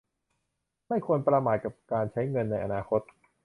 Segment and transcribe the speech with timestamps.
[0.87, 3.01] ไม่ควรประมาทกับการใช้เงินในอนาคต